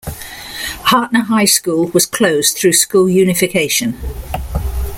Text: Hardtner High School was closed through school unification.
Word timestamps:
Hardtner 0.87 1.25
High 1.25 1.45
School 1.45 1.89
was 1.89 2.07
closed 2.07 2.57
through 2.57 2.73
school 2.73 3.07
unification. 3.07 3.99